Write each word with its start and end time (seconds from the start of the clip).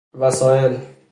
وسائل 0.13 0.91